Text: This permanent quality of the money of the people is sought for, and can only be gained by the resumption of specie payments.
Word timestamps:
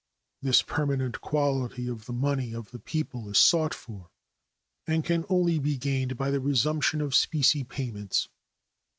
This 0.41 0.63
permanent 0.63 1.21
quality 1.21 1.87
of 1.87 2.07
the 2.07 2.11
money 2.11 2.53
of 2.55 2.71
the 2.71 2.79
people 2.79 3.29
is 3.29 3.37
sought 3.37 3.71
for, 3.75 4.09
and 4.87 5.03
can 5.05 5.25
only 5.29 5.59
be 5.59 5.77
gained 5.77 6.17
by 6.17 6.31
the 6.31 6.39
resumption 6.39 7.01
of 7.01 7.13
specie 7.13 7.63
payments. 7.63 8.27